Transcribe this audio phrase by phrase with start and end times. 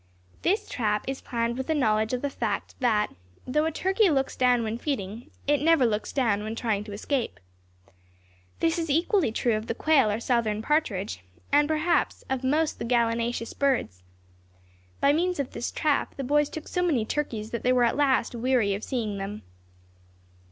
[0.41, 3.13] This trap is planned with a knowledge of the fact, that
[3.45, 7.39] though a turkey looks down when feeding, it never looks down when trying to escape.
[8.61, 12.79] This is equally true of the quail or southern partridge, and perhaps of most of
[12.79, 14.01] the gallinaceous birds.
[14.99, 17.95] By means of this trap the boys took so many turkeys that they were at
[17.95, 19.43] last weary of seeing them.